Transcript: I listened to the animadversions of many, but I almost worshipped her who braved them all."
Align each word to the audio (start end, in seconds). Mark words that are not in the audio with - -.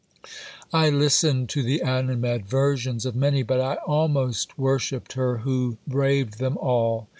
I 0.73 0.89
listened 0.89 1.49
to 1.49 1.61
the 1.61 1.83
animadversions 1.83 3.05
of 3.05 3.15
many, 3.15 3.43
but 3.43 3.61
I 3.61 3.75
almost 3.85 4.57
worshipped 4.57 5.13
her 5.13 5.37
who 5.45 5.77
braved 5.87 6.39
them 6.39 6.57
all." 6.57 7.07